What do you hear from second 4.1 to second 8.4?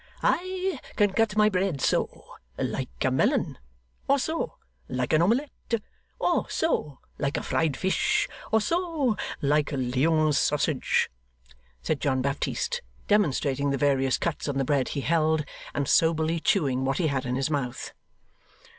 so like an omelette. Or so like a fried fish.